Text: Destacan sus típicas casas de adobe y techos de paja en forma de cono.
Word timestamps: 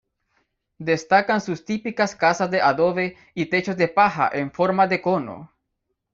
Destacan 0.79 1.41
sus 1.41 1.63
típicas 1.63 2.15
casas 2.15 2.49
de 2.49 2.59
adobe 2.59 3.17
y 3.35 3.45
techos 3.51 3.77
de 3.77 3.87
paja 3.87 4.31
en 4.33 4.51
forma 4.51 4.87
de 4.87 4.99
cono. 4.99 5.51